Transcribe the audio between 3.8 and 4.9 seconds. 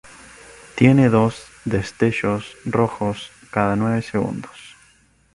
segundos.